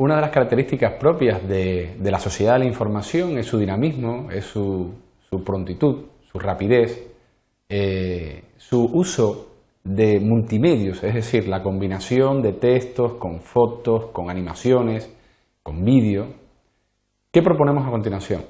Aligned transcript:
Una 0.00 0.14
de 0.14 0.22
las 0.22 0.30
características 0.30 0.94
propias 0.94 1.46
de, 1.46 1.94
la 2.02 2.18
sociedad 2.18 2.54
de 2.54 2.60
la 2.60 2.64
información 2.64 3.36
es 3.36 3.44
su 3.44 3.58
dinamismo, 3.58 4.30
es 4.30 4.46
su, 4.46 4.94
prontitud, 5.44 6.06
su 6.22 6.38
rapidez, 6.38 7.06
eh, 7.68 8.44
su 8.56 8.82
uso 8.82 9.48
de 9.84 10.18
multimedios, 10.18 11.04
es 11.04 11.12
decir, 11.12 11.48
la 11.48 11.62
combinación 11.62 12.40
de 12.40 12.54
textos 12.54 13.16
con 13.18 13.42
fotos, 13.42 14.06
con 14.06 14.30
animaciones, 14.30 15.14
con 15.62 15.84
vídeo. 15.84 16.28
¿Qué 17.30 17.42
proponemos 17.42 17.86
a 17.86 17.90
continuación? 17.90 18.46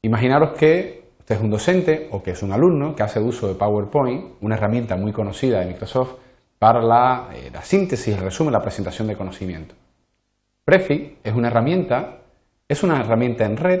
Imaginaros 0.00 0.58
que 0.58 1.10
usted 1.18 1.34
es 1.34 1.42
un 1.42 1.50
docente 1.50 2.08
o 2.10 2.22
que 2.22 2.30
es 2.30 2.42
un 2.42 2.52
alumno 2.52 2.94
que 2.94 3.02
hace 3.02 3.20
uso 3.20 3.48
de 3.48 3.54
PowerPoint, 3.54 4.36
una 4.40 4.54
herramienta 4.54 4.96
muy 4.96 5.12
conocida 5.12 5.60
de 5.60 5.66
Microsoft 5.66 6.14
para 6.58 6.80
la, 6.80 7.28
eh, 7.34 7.50
la 7.52 7.60
síntesis, 7.60 8.16
el 8.16 8.22
resumen, 8.22 8.54
la 8.54 8.62
presentación 8.62 9.08
de 9.08 9.16
conocimiento. 9.18 9.74
Prefix 10.70 11.18
es 11.24 11.34
una 11.34 11.48
herramienta, 11.48 12.18
es 12.68 12.84
una 12.84 13.00
herramienta 13.00 13.44
en 13.44 13.56
red, 13.56 13.80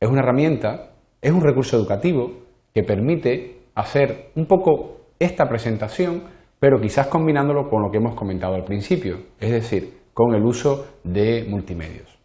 es 0.00 0.08
una 0.08 0.18
herramienta, 0.18 0.90
es 1.22 1.30
un 1.30 1.40
recurso 1.40 1.76
educativo 1.76 2.32
que 2.74 2.82
permite 2.82 3.60
hacer 3.76 4.32
un 4.34 4.46
poco 4.46 4.96
esta 5.20 5.48
presentación, 5.48 6.24
pero 6.58 6.80
quizás 6.80 7.06
combinándolo 7.06 7.70
con 7.70 7.82
lo 7.82 7.92
que 7.92 7.98
hemos 7.98 8.16
comentado 8.16 8.56
al 8.56 8.64
principio, 8.64 9.18
es 9.38 9.52
decir, 9.52 9.96
con 10.12 10.34
el 10.34 10.42
uso 10.42 10.88
de 11.04 11.46
multimedios. 11.48 12.18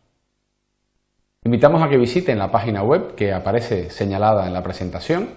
Invitamos 1.44 1.84
a 1.84 1.88
que 1.88 1.98
visiten 1.98 2.40
la 2.40 2.50
página 2.50 2.82
web 2.82 3.14
que 3.14 3.32
aparece 3.32 3.92
señalada 3.92 4.48
en 4.48 4.54
la 4.54 4.64
presentación, 4.64 5.30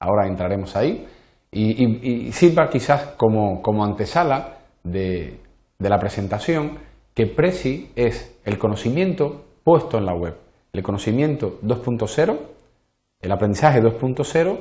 ahora 0.00 0.26
entraremos 0.26 0.74
ahí, 0.74 1.06
y, 1.52 2.32
sirva 2.32 2.68
quizás 2.68 3.14
como, 3.16 3.84
antesala 3.84 4.58
de 4.82 5.38
la 5.78 6.00
presentación 6.00 6.90
que 7.14 7.26
Prezi 7.26 7.92
es 7.94 8.38
el 8.44 8.58
conocimiento 8.58 9.44
puesto 9.64 9.98
en 9.98 10.06
la 10.06 10.14
web, 10.14 10.36
el 10.72 10.82
conocimiento 10.82 11.58
2.0, 11.62 12.38
el 13.20 13.32
aprendizaje 13.32 13.82
2.0 13.82 14.58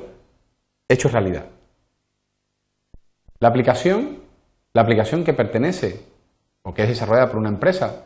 hecho 0.90 1.08
realidad. 1.08 1.46
La 3.40 3.48
aplicación, 3.48 4.20
la 4.74 4.82
aplicación 4.82 5.24
que 5.24 5.34
pertenece 5.34 6.06
o 6.64 6.74
que 6.74 6.84
es 6.84 6.90
desarrollada 6.90 7.28
por 7.28 7.38
una 7.38 7.50
empresa, 7.50 8.06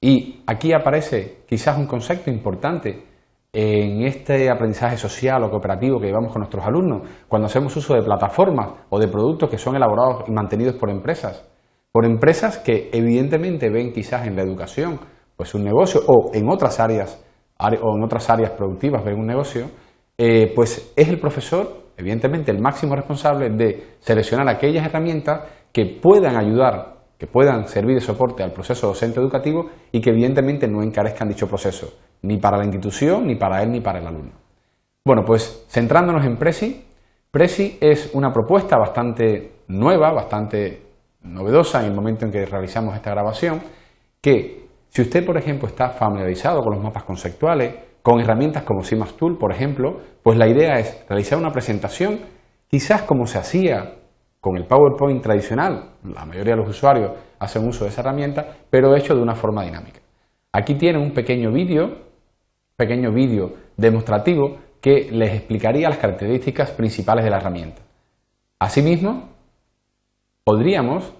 y 0.00 0.42
aquí 0.46 0.72
aparece 0.72 1.44
quizás 1.46 1.78
un 1.78 1.86
concepto 1.86 2.30
importante 2.30 3.06
en 3.52 4.02
este 4.02 4.50
aprendizaje 4.50 4.96
social 4.96 5.44
o 5.44 5.50
cooperativo 5.50 6.00
que 6.00 6.06
llevamos 6.06 6.32
con 6.32 6.40
nuestros 6.40 6.64
alumnos, 6.64 7.02
cuando 7.28 7.46
hacemos 7.46 7.76
uso 7.76 7.94
de 7.94 8.02
plataformas 8.02 8.70
o 8.90 8.98
de 8.98 9.08
productos 9.08 9.48
que 9.48 9.58
son 9.58 9.76
elaborados 9.76 10.24
y 10.28 10.32
mantenidos 10.32 10.74
por 10.74 10.90
empresas 10.90 11.51
por 11.92 12.06
empresas 12.06 12.58
que 12.58 12.90
evidentemente 12.92 13.68
ven 13.70 13.92
quizás 13.92 14.26
en 14.26 14.34
la 14.34 14.42
educación 14.42 14.98
pues 15.36 15.54
un 15.54 15.64
negocio 15.64 16.00
o 16.06 16.30
en 16.34 16.48
otras 16.48 16.80
áreas 16.80 17.22
o 17.58 17.96
en 17.96 18.02
otras 18.02 18.28
áreas 18.30 18.50
productivas 18.50 19.04
ven 19.04 19.18
un 19.18 19.26
negocio, 19.26 19.66
eh, 20.18 20.52
pues 20.54 20.92
es 20.96 21.08
el 21.08 21.20
profesor, 21.20 21.92
evidentemente, 21.96 22.50
el 22.50 22.60
máximo 22.60 22.96
responsable 22.96 23.50
de 23.50 23.96
seleccionar 24.00 24.48
aquellas 24.48 24.86
herramientas 24.86 25.42
que 25.72 25.98
puedan 26.00 26.36
ayudar, 26.36 26.96
que 27.18 27.26
puedan 27.26 27.66
servir 27.68 27.94
de 27.94 28.00
soporte 28.00 28.42
al 28.42 28.52
proceso 28.52 28.88
docente 28.88 29.20
educativo 29.20 29.70
y 29.92 30.00
que 30.00 30.10
evidentemente 30.10 30.66
no 30.66 30.82
encarezcan 30.82 31.28
dicho 31.28 31.46
proceso, 31.46 31.94
ni 32.22 32.38
para 32.38 32.58
la 32.58 32.64
institución, 32.64 33.26
ni 33.26 33.36
para 33.36 33.62
él, 33.62 33.70
ni 33.70 33.80
para 33.80 34.00
el 34.00 34.06
alumno. 34.06 34.32
Bueno, 35.04 35.22
pues 35.24 35.66
centrándonos 35.68 36.24
en 36.24 36.36
Prezi, 36.36 36.84
Prezi 37.30 37.78
es 37.80 38.10
una 38.14 38.32
propuesta 38.32 38.76
bastante 38.76 39.52
nueva, 39.68 40.12
bastante 40.12 40.91
novedosa 41.24 41.80
en 41.80 41.86
el 41.86 41.94
momento 41.94 42.24
en 42.24 42.32
que 42.32 42.44
realizamos 42.44 42.94
esta 42.94 43.10
grabación, 43.10 43.60
que 44.20 44.66
si 44.88 45.02
usted, 45.02 45.24
por 45.24 45.38
ejemplo, 45.38 45.68
está 45.68 45.90
familiarizado 45.90 46.60
con 46.60 46.74
los 46.74 46.82
mapas 46.82 47.04
conceptuales, 47.04 47.74
con 48.02 48.20
herramientas 48.20 48.64
como 48.64 48.82
CIMAX 48.82 49.16
Tool, 49.16 49.38
por 49.38 49.52
ejemplo, 49.52 50.00
pues 50.22 50.36
la 50.36 50.48
idea 50.48 50.78
es 50.78 51.04
realizar 51.08 51.38
una 51.38 51.50
presentación, 51.50 52.20
quizás 52.68 53.02
como 53.02 53.26
se 53.26 53.38
hacía 53.38 53.94
con 54.40 54.56
el 54.56 54.66
PowerPoint 54.66 55.22
tradicional, 55.22 55.92
la 56.02 56.24
mayoría 56.24 56.54
de 56.54 56.60
los 56.60 56.68
usuarios 56.68 57.12
hacen 57.38 57.66
uso 57.66 57.84
de 57.84 57.90
esa 57.90 58.00
herramienta, 58.00 58.56
pero 58.68 58.94
hecho 58.96 59.14
de 59.14 59.22
una 59.22 59.36
forma 59.36 59.62
dinámica. 59.62 60.00
Aquí 60.52 60.74
tiene 60.74 60.98
un 60.98 61.12
pequeño 61.12 61.52
vídeo, 61.52 61.98
pequeño 62.76 63.12
vídeo 63.12 63.54
demostrativo 63.76 64.58
que 64.80 65.08
les 65.12 65.32
explicaría 65.32 65.88
las 65.88 65.98
características 65.98 66.72
principales 66.72 67.24
de 67.24 67.30
la 67.30 67.36
herramienta. 67.38 67.82
Asimismo, 68.58 69.28
podríamos 70.44 71.12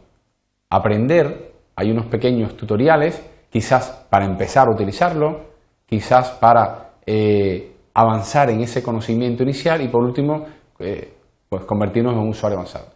aprender, 0.70 1.52
hay 1.76 1.90
unos 1.90 2.06
pequeños 2.06 2.56
tutoriales, 2.56 3.22
quizás 3.50 4.06
para 4.10 4.24
empezar 4.24 4.68
a 4.68 4.72
utilizarlo, 4.72 5.42
quizás 5.86 6.30
para 6.32 6.94
eh, 7.06 7.72
avanzar 7.94 8.50
en 8.50 8.60
ese 8.60 8.82
conocimiento 8.82 9.42
inicial 9.42 9.82
y 9.82 9.88
por 9.88 10.02
último, 10.02 10.46
eh, 10.78 11.12
pues 11.48 11.64
convertirnos 11.64 12.14
en 12.14 12.20
un 12.20 12.28
usuario 12.30 12.58
avanzado. 12.58 12.86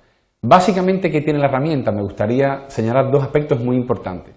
Básicamente, 0.43 1.11
¿qué 1.11 1.21
tiene 1.21 1.39
la 1.39 1.47
herramienta? 1.47 1.93
Me 1.93 2.03
gustaría 2.03 2.65
señalar 2.69 3.11
dos 3.11 3.23
aspectos 3.23 3.61
muy 3.61 3.77
importantes. 3.77 4.35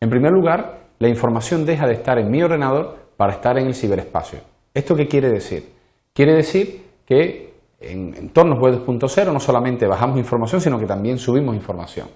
En 0.00 0.10
primer 0.10 0.32
lugar, 0.32 0.80
la 0.98 1.08
información 1.08 1.64
deja 1.64 1.86
de 1.86 1.94
estar 1.94 2.18
en 2.18 2.30
mi 2.30 2.42
ordenador 2.42 2.96
para 3.16 3.32
estar 3.34 3.58
en 3.58 3.66
el 3.66 3.74
ciberespacio. 3.74 4.40
¿Esto 4.74 4.94
qué 4.94 5.06
quiere 5.06 5.30
decir? 5.30 5.72
Quiere 6.12 6.34
decir 6.34 6.84
que 7.06 7.51
en 7.82 8.14
entornos 8.14 8.58
web 8.58 8.84
2.0 8.84 9.32
no 9.32 9.40
solamente 9.40 9.86
bajamos 9.86 10.18
información, 10.18 10.60
sino 10.60 10.78
que 10.78 10.86
también 10.86 11.18
subimos 11.18 11.54
información. 11.54 12.08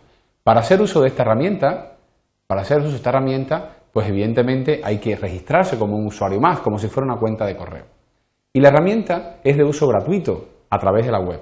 Para 0.42 0.60
hacer 0.60 0.80
uso 0.80 1.00
de 1.00 1.08
esta 1.08 1.22
herramienta, 1.22 1.96
para 2.46 2.62
hacer 2.62 2.78
uso 2.78 2.90
de 2.90 2.96
esta 2.96 3.10
herramienta, 3.10 3.76
pues 3.92 4.08
evidentemente 4.08 4.80
hay 4.84 4.98
que 4.98 5.16
registrarse 5.16 5.78
como 5.78 5.96
un 5.96 6.06
usuario 6.06 6.40
más, 6.40 6.60
como 6.60 6.78
si 6.78 6.88
fuera 6.88 7.10
una 7.10 7.18
cuenta 7.18 7.46
de 7.46 7.56
correo. 7.56 7.84
Y 8.52 8.60
la 8.60 8.68
herramienta 8.68 9.40
es 9.42 9.56
de 9.56 9.64
uso 9.64 9.88
gratuito 9.88 10.48
a 10.70 10.78
través 10.78 11.06
de 11.06 11.12
la 11.12 11.20
web. 11.20 11.40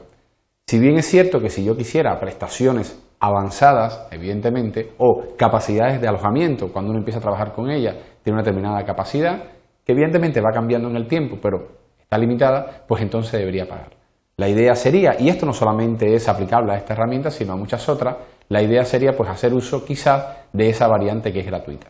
Si 0.67 0.79
bien 0.79 0.97
es 0.97 1.07
cierto 1.07 1.41
que 1.41 1.51
si 1.51 1.65
yo 1.65 1.77
quisiera 1.77 2.19
prestaciones 2.19 3.01
avanzadas, 3.21 4.07
evidentemente, 4.11 4.93
o 4.99 5.37
capacidades 5.37 6.01
de 6.01 6.09
alojamiento, 6.09 6.73
cuando 6.73 6.91
uno 6.91 6.99
empieza 6.99 7.19
a 7.19 7.23
trabajar 7.23 7.53
con 7.53 7.71
ella, 7.71 7.95
tiene 8.23 8.35
una 8.35 8.43
determinada 8.43 8.85
capacidad, 8.85 9.43
que 9.85 9.93
evidentemente 9.93 10.41
va 10.41 10.53
cambiando 10.53 10.89
en 10.89 10.97
el 10.97 11.07
tiempo, 11.07 11.37
pero 11.41 11.69
está 11.99 12.17
limitada, 12.19 12.85
pues 12.87 13.03
entonces 13.03 13.33
debería 13.33 13.67
pagar. 13.67 14.04
La 14.37 14.49
idea 14.49 14.75
sería, 14.75 15.17
y 15.19 15.29
esto 15.29 15.47
no 15.47 15.53
solamente 15.53 16.13
es 16.15 16.29
aplicable 16.29 16.73
a 16.73 16.77
esta 16.77 16.95
herramienta, 16.95 17.31
sino 17.31 17.53
a 17.53 17.57
muchas 17.57 17.89
otras, 17.89 18.17
la 18.49 18.63
idea 18.63 18.85
sería 18.85 19.13
pues 19.13 19.31
hacer 19.31 19.55
uso 19.55 19.85
quizás 19.85 20.49
de 20.53 20.69
esa 20.69 20.89
variante 20.89 21.33
que 21.33 21.41
es 21.41 21.47
gratuita. 21.47 21.89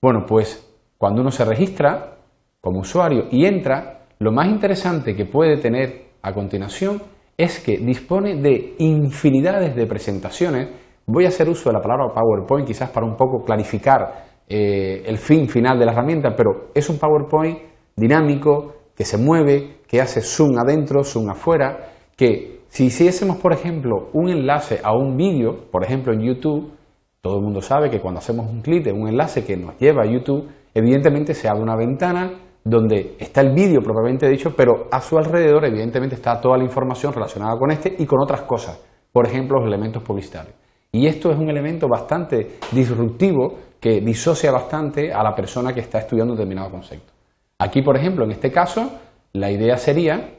Bueno, 0.00 0.24
pues 0.26 0.64
cuando 0.98 1.22
uno 1.22 1.30
se 1.30 1.44
registra 1.44 2.18
como 2.60 2.80
usuario 2.80 3.26
y 3.30 3.46
entra, 3.46 4.00
lo 4.18 4.32
más 4.32 4.48
interesante 4.48 5.14
que 5.14 5.24
puede 5.24 5.56
tener 5.56 6.08
a 6.22 6.32
continuación 6.32 7.00
es 7.36 7.60
que 7.60 7.78
dispone 7.78 8.36
de 8.36 8.74
infinidades 8.78 9.74
de 9.74 9.86
presentaciones. 9.86 10.68
Voy 11.06 11.24
a 11.24 11.28
hacer 11.28 11.48
uso 11.48 11.70
de 11.70 11.74
la 11.74 11.80
palabra 11.80 12.12
PowerPoint 12.12 12.66
quizás 12.66 12.90
para 12.90 13.06
un 13.06 13.16
poco 13.16 13.44
clarificar 13.44 14.26
eh, 14.46 15.02
el 15.06 15.18
fin 15.18 15.48
final 15.48 15.78
de 15.78 15.86
la 15.86 15.92
herramienta, 15.92 16.34
pero 16.36 16.70
es 16.74 16.88
un 16.90 16.98
PowerPoint 16.98 17.58
dinámico, 17.94 18.74
que 18.98 19.04
se 19.04 19.16
mueve, 19.16 19.76
que 19.86 20.00
hace 20.00 20.20
zoom 20.20 20.58
adentro, 20.58 21.04
zoom 21.04 21.30
afuera, 21.30 21.92
que 22.16 22.62
si 22.66 22.86
hiciésemos, 22.86 23.36
por 23.36 23.52
ejemplo, 23.52 24.08
un 24.12 24.28
enlace 24.28 24.80
a 24.82 24.92
un 24.92 25.16
vídeo, 25.16 25.70
por 25.70 25.84
ejemplo 25.84 26.12
en 26.12 26.20
YouTube, 26.20 26.72
todo 27.20 27.36
el 27.36 27.44
mundo 27.44 27.62
sabe 27.62 27.90
que 27.90 28.00
cuando 28.00 28.18
hacemos 28.18 28.50
un 28.50 28.60
clic 28.60 28.88
en 28.88 29.00
un 29.00 29.08
enlace 29.08 29.44
que 29.44 29.56
nos 29.56 29.78
lleva 29.78 30.02
a 30.02 30.06
YouTube, 30.06 30.48
evidentemente 30.74 31.32
se 31.32 31.48
abre 31.48 31.62
una 31.62 31.76
ventana 31.76 32.40
donde 32.64 33.14
está 33.20 33.40
el 33.40 33.54
vídeo 33.54 33.80
propiamente 33.80 34.28
dicho, 34.28 34.52
pero 34.56 34.88
a 34.90 35.00
su 35.00 35.16
alrededor 35.16 35.64
evidentemente 35.64 36.16
está 36.16 36.40
toda 36.40 36.58
la 36.58 36.64
información 36.64 37.12
relacionada 37.12 37.56
con 37.56 37.70
este 37.70 37.94
y 37.96 38.04
con 38.04 38.20
otras 38.20 38.42
cosas, 38.42 38.82
por 39.12 39.28
ejemplo 39.28 39.60
los 39.60 39.68
elementos 39.68 40.02
publicitarios. 40.02 40.56
Y 40.90 41.06
esto 41.06 41.30
es 41.30 41.38
un 41.38 41.48
elemento 41.48 41.86
bastante 41.86 42.58
disruptivo 42.72 43.54
que 43.78 44.00
disocia 44.00 44.50
bastante 44.50 45.12
a 45.12 45.22
la 45.22 45.36
persona 45.36 45.72
que 45.72 45.80
está 45.80 46.00
estudiando 46.00 46.34
determinado 46.34 46.72
concepto. 46.72 47.17
Aquí, 47.58 47.82
por 47.82 47.96
ejemplo, 47.96 48.24
en 48.24 48.30
este 48.30 48.52
caso, 48.52 49.00
la 49.32 49.50
idea 49.50 49.76
sería 49.78 50.34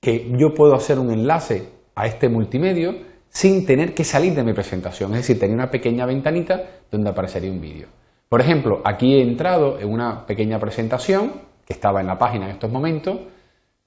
que 0.00 0.30
yo 0.36 0.52
puedo 0.52 0.74
hacer 0.74 0.98
un 0.98 1.10
enlace 1.10 1.66
a 1.94 2.06
este 2.06 2.28
multimedio 2.28 2.94
sin 3.30 3.64
tener 3.64 3.94
que 3.94 4.04
salir 4.04 4.34
de 4.34 4.44
mi 4.44 4.52
presentación, 4.52 5.12
es 5.12 5.18
decir, 5.18 5.40
tener 5.40 5.54
una 5.54 5.70
pequeña 5.70 6.06
ventanita 6.06 6.62
donde 6.90 7.10
aparecería 7.10 7.50
un 7.50 7.60
vídeo. 7.60 7.88
Por 8.28 8.40
ejemplo, 8.40 8.82
aquí 8.84 9.14
he 9.14 9.22
entrado 9.22 9.78
en 9.80 9.90
una 9.90 10.26
pequeña 10.26 10.58
presentación 10.58 11.32
que 11.64 11.72
estaba 11.72 12.00
en 12.00 12.06
la 12.06 12.18
página 12.18 12.44
en 12.44 12.52
estos 12.52 12.70
momentos. 12.70 13.18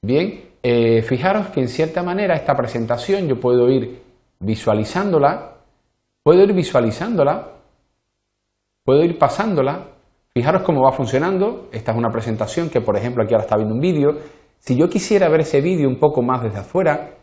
Bien, 0.02 0.50
eh, 0.64 1.02
fijaros 1.04 1.48
que 1.48 1.62
en 1.62 1.70
cierta 1.70 2.02
manera 2.02 2.36
esta 2.36 2.56
presentación 2.56 3.28
yo 3.28 3.40
puedo 3.40 3.70
ir 3.70 4.02
visualizándola, 4.40 5.54
puedo 6.24 6.44
ir 6.44 6.54
visualizándola, 6.54 7.52
puedo 8.84 9.04
ir 9.04 9.18
pasándola 9.18 9.97
Fijaros 10.38 10.62
cómo 10.62 10.84
va 10.84 10.92
funcionando. 10.92 11.68
Esta 11.72 11.94
es 11.94 11.98
una 11.98 12.12
presentación 12.12 12.70
que, 12.70 12.80
por 12.80 12.96
ejemplo, 12.96 13.24
aquí 13.24 13.34
ahora 13.34 13.46
está 13.46 13.56
viendo 13.58 13.74
un 13.74 13.82
vídeo. 13.82 14.20
Si 14.60 14.78
yo 14.78 14.88
quisiera 14.88 15.30
ver 15.30 15.40
ese 15.42 15.62
vídeo 15.62 15.90
un 15.90 15.98
poco 15.98 16.22
más 16.22 16.44
desde 16.44 16.60
afuera, 16.60 17.16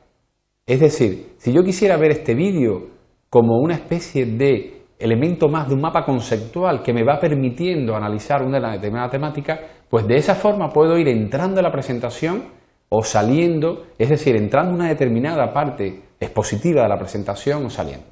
es 0.66 0.80
decir, 0.80 1.34
si 1.38 1.52
yo 1.52 1.62
quisiera 1.62 1.96
ver 1.96 2.10
este 2.10 2.34
vídeo 2.34 2.88
como 3.30 3.58
una 3.58 3.74
especie 3.74 4.26
de 4.26 4.82
elemento 4.98 5.46
más 5.46 5.68
de 5.68 5.74
un 5.74 5.80
mapa 5.80 6.04
conceptual 6.04 6.82
que 6.82 6.92
me 6.92 7.04
va 7.04 7.20
permitiendo 7.20 7.94
analizar 7.94 8.42
una 8.42 8.72
determinada 8.72 9.10
temática, 9.10 9.60
pues 9.88 10.08
de 10.08 10.16
esa 10.16 10.34
forma 10.34 10.70
puedo 10.70 10.98
ir 10.98 11.06
entrando 11.06 11.60
en 11.60 11.64
la 11.66 11.70
presentación 11.70 12.42
o 12.88 13.04
saliendo, 13.04 13.84
es 13.96 14.08
decir, 14.08 14.34
entrando 14.34 14.70
en 14.70 14.80
una 14.80 14.88
determinada 14.88 15.52
parte 15.52 16.02
expositiva 16.18 16.82
de 16.82 16.88
la 16.88 16.98
presentación 16.98 17.64
o 17.64 17.70
saliendo. 17.70 18.06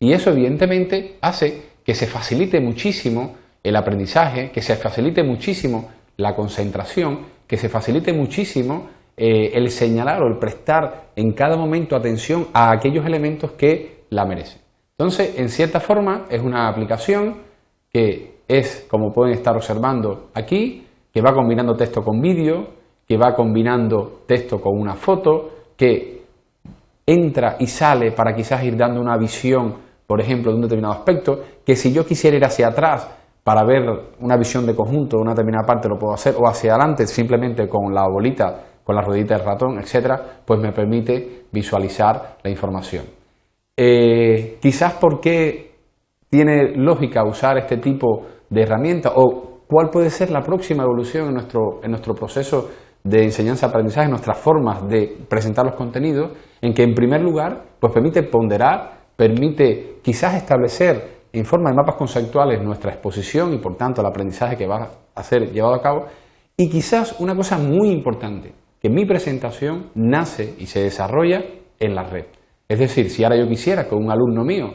Y 0.00 0.14
eso 0.14 0.30
evidentemente 0.30 1.18
hace 1.20 1.64
que 1.84 1.94
se 1.94 2.06
facilite 2.06 2.60
muchísimo 2.60 3.34
el 3.68 3.76
aprendizaje, 3.76 4.50
que 4.50 4.62
se 4.62 4.76
facilite 4.76 5.22
muchísimo 5.22 5.88
la 6.16 6.34
concentración, 6.34 7.26
que 7.46 7.56
se 7.56 7.68
facilite 7.68 8.12
muchísimo 8.12 8.88
eh, 9.16 9.50
el 9.54 9.70
señalar 9.70 10.22
o 10.22 10.26
el 10.26 10.38
prestar 10.38 11.10
en 11.16 11.32
cada 11.32 11.56
momento 11.56 11.96
atención 11.96 12.48
a 12.52 12.70
aquellos 12.70 13.04
elementos 13.04 13.52
que 13.52 14.04
la 14.10 14.24
merecen. 14.24 14.62
Entonces, 14.96 15.38
en 15.38 15.48
cierta 15.48 15.80
forma, 15.80 16.26
es 16.30 16.42
una 16.42 16.68
aplicación 16.68 17.36
que 17.90 18.38
es, 18.48 18.86
como 18.90 19.12
pueden 19.12 19.34
estar 19.34 19.54
observando 19.54 20.30
aquí, 20.34 20.86
que 21.12 21.20
va 21.20 21.32
combinando 21.32 21.74
texto 21.74 22.02
con 22.02 22.20
vídeo, 22.20 22.68
que 23.06 23.16
va 23.16 23.34
combinando 23.34 24.22
texto 24.26 24.60
con 24.60 24.78
una 24.78 24.94
foto, 24.94 25.50
que 25.76 26.22
entra 27.06 27.56
y 27.58 27.66
sale 27.66 28.12
para 28.12 28.34
quizás 28.34 28.62
ir 28.64 28.76
dando 28.76 29.00
una 29.00 29.16
visión, 29.16 29.76
por 30.06 30.20
ejemplo, 30.20 30.50
de 30.50 30.56
un 30.56 30.62
determinado 30.62 30.94
aspecto, 30.94 31.42
que 31.64 31.74
si 31.74 31.92
yo 31.92 32.04
quisiera 32.04 32.36
ir 32.36 32.44
hacia 32.44 32.68
atrás 32.68 33.08
para 33.48 33.64
ver 33.64 33.82
una 34.20 34.36
visión 34.36 34.66
de 34.66 34.76
conjunto 34.76 35.16
de 35.16 35.22
una 35.22 35.30
determinada 35.30 35.64
parte 35.64 35.88
lo 35.88 35.98
puedo 35.98 36.12
hacer, 36.12 36.34
o 36.38 36.46
hacia 36.46 36.74
adelante 36.74 37.06
simplemente 37.06 37.66
con 37.66 37.94
la 37.94 38.06
bolita, 38.06 38.62
con 38.84 38.94
la 38.94 39.00
ruedita 39.00 39.38
del 39.38 39.46
ratón, 39.46 39.78
etcétera, 39.78 40.42
pues 40.44 40.60
me 40.60 40.70
permite 40.70 41.46
visualizar 41.50 42.36
la 42.42 42.50
información. 42.50 43.06
Eh, 43.74 44.58
quizás 44.60 44.92
porque 45.00 45.76
tiene 46.28 46.76
lógica 46.76 47.24
usar 47.24 47.56
este 47.56 47.78
tipo 47.78 48.26
de 48.50 48.64
herramienta 48.64 49.12
o 49.14 49.62
cuál 49.66 49.88
puede 49.88 50.10
ser 50.10 50.30
la 50.30 50.42
próxima 50.42 50.82
evolución 50.82 51.28
en 51.28 51.32
nuestro, 51.32 51.80
en 51.82 51.92
nuestro 51.92 52.14
proceso 52.14 52.68
de 53.02 53.24
enseñanza-aprendizaje, 53.24 54.10
nuestras 54.10 54.36
formas 54.36 54.86
de 54.86 55.16
presentar 55.26 55.64
los 55.64 55.74
contenidos, 55.74 56.32
en 56.60 56.74
que 56.74 56.82
en 56.82 56.92
primer 56.92 57.22
lugar 57.22 57.64
pues 57.80 57.94
permite 57.94 58.24
ponderar, 58.24 59.04
permite 59.16 60.00
quizás 60.02 60.34
establecer 60.34 61.17
en 61.38 61.44
forma 61.44 61.70
de 61.70 61.76
mapas 61.76 61.96
conceptuales 61.96 62.62
nuestra 62.62 62.92
exposición 62.92 63.54
y 63.54 63.58
por 63.58 63.76
tanto 63.76 64.00
el 64.00 64.06
aprendizaje 64.06 64.56
que 64.56 64.66
va 64.66 64.90
a 65.14 65.22
ser 65.22 65.52
llevado 65.52 65.74
a 65.74 65.82
cabo. 65.82 66.06
Y 66.56 66.68
quizás 66.68 67.16
una 67.20 67.36
cosa 67.36 67.58
muy 67.58 67.90
importante, 67.90 68.52
que 68.80 68.90
mi 68.90 69.04
presentación 69.04 69.90
nace 69.94 70.54
y 70.58 70.66
se 70.66 70.82
desarrolla 70.82 71.44
en 71.78 71.94
la 71.94 72.04
red. 72.04 72.26
Es 72.68 72.78
decir, 72.78 73.10
si 73.10 73.24
ahora 73.24 73.36
yo 73.36 73.48
quisiera 73.48 73.88
que 73.88 73.94
un 73.94 74.10
alumno 74.10 74.44
mío 74.44 74.68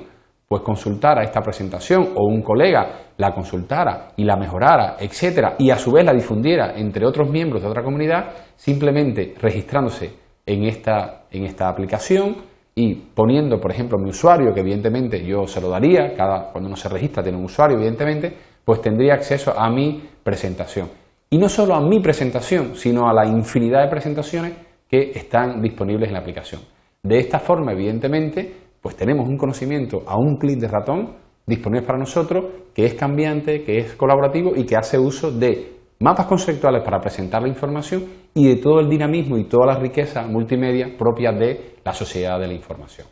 pues 0.48 0.62
consultara 0.62 1.24
esta 1.24 1.42
presentación 1.42 2.10
o 2.16 2.26
un 2.28 2.42
colega 2.42 3.12
la 3.18 3.34
consultara 3.34 4.10
y 4.16 4.24
la 4.24 4.36
mejorara, 4.36 4.98
etcétera, 5.00 5.56
y 5.58 5.72
a 5.72 5.78
su 5.78 5.92
vez 5.92 6.06
la 6.06 6.14
difundiera 6.14 6.76
entre 6.76 7.06
otros 7.06 7.30
miembros 7.30 7.62
de 7.62 7.70
otra 7.70 7.84
comunidad, 7.84 8.32
simplemente 8.56 9.34
registrándose 9.40 10.12
en 10.46 10.64
esta, 10.66 11.26
en 11.32 11.46
esta 11.46 11.70
aplicación 11.70 12.36
y 12.76 12.96
poniendo, 12.96 13.60
por 13.60 13.72
ejemplo, 13.72 13.98
mi 14.00 14.10
usuario, 14.10 14.54
que 14.54 14.62
evidentemente 14.62 15.24
yo 15.24 15.46
se 15.46 15.62
lo 15.62 15.70
daría, 15.70 16.14
cada, 16.16 16.52
cuando 16.52 16.68
uno 16.68 16.76
se 16.76 16.90
registra 16.90 17.22
tiene 17.22 17.38
un 17.38 17.46
usuario, 17.46 17.78
evidentemente, 17.78 18.34
pues 18.66 18.82
tendría 18.82 19.14
acceso 19.14 19.54
a 19.58 19.70
mi 19.70 20.02
presentación. 20.24 20.90
Y 21.30 21.38
no 21.38 21.50
solo 21.50 21.76
a 21.76 21.82
mi 21.82 22.00
presentación, 22.00 22.76
sino 22.76 23.08
a 23.08 23.14
la 23.14 23.26
infinidad 23.26 23.84
de 23.84 23.90
presentaciones 23.90 24.54
que 24.88 25.12
están 25.12 25.62
disponibles 25.62 26.08
en 26.08 26.14
la 26.14 26.20
aplicación. 26.20 26.62
De 27.02 27.18
esta 27.18 27.40
forma, 27.40 27.74
evidentemente, 27.74 28.54
pues 28.82 28.96
tenemos 28.96 29.28
un 29.28 29.38
conocimiento 29.38 30.04
a 30.06 30.18
un 30.18 30.38
clic 30.38 30.60
de 30.60 30.68
ratón 30.68 31.16
disponible 31.46 31.86
para 31.86 32.00
nosotros 32.00 32.46
que 32.74 32.86
es 32.86 32.94
cambiante, 32.94 33.64
que 33.64 33.78
es 33.80 33.96
colaborativo 33.96 34.54
y 34.56 34.66
que 34.66 34.76
hace 34.76 34.98
uso 34.98 35.32
de 35.32 35.73
mapas 36.04 36.26
conceptuales 36.26 36.84
para 36.84 37.00
presentar 37.00 37.42
la 37.42 37.48
información 37.48 38.04
y 38.34 38.46
de 38.46 38.58
todo 38.58 38.82
el 38.82 38.90
dinamismo 38.90 39.38
y 39.38 39.46
toda 39.46 39.68
la 39.68 39.80
riqueza 39.80 40.24
multimedia 40.24 40.98
propia 40.98 41.32
de 41.32 41.78
la 41.84 41.94
sociedad 41.94 42.38
de 42.40 42.48
la 42.48 42.54
información. 42.54 43.08